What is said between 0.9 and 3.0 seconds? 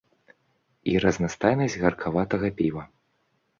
І разнастайнасць гаркаватага піва.